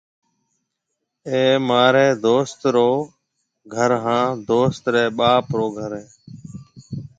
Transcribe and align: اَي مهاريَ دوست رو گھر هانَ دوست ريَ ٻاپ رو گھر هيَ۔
اَي 1.29 1.41
مهاريَ 1.67 2.07
دوست 2.25 2.59
رو 2.75 2.89
گھر 3.75 3.91
هانَ 4.03 4.29
دوست 4.49 4.83
ريَ 4.93 5.05
ٻاپ 5.17 5.45
رو 5.57 5.65
گھر 5.79 5.91
هيَ۔ 5.99 6.07